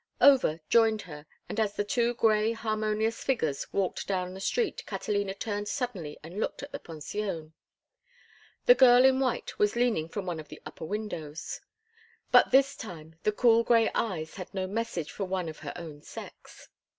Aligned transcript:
Over 0.19 0.61
joined 0.67 1.03
her, 1.03 1.27
and 1.47 1.59
as 1.59 1.75
the 1.75 1.83
two 1.83 2.15
gray, 2.15 2.53
harmonious 2.53 3.23
figures 3.23 3.71
walked 3.71 4.07
down 4.07 4.33
the 4.33 4.39
street 4.39 4.83
Catalina 4.87 5.35
turned 5.35 5.67
suddenly 5.67 6.17
and 6.23 6.39
looked 6.39 6.63
at 6.63 6.71
the 6.71 6.79
pension. 6.79 7.53
The 8.65 8.73
girl 8.73 9.05
in 9.05 9.19
white 9.19 9.59
was 9.59 9.75
leaning 9.75 10.09
from 10.09 10.25
one 10.25 10.39
of 10.39 10.47
the 10.47 10.59
upper 10.65 10.85
windows. 10.85 11.61
But 12.31 12.49
this 12.49 12.75
time 12.75 13.17
the 13.21 13.31
cool 13.31 13.63
gray 13.63 13.91
eyes 13.93 14.33
had 14.37 14.51
no 14.55 14.65
message 14.65 15.11
for 15.11 15.25
one 15.25 15.47
of 15.47 15.59
her 15.59 15.73
own 15.75 16.01
sex. 16.01 16.67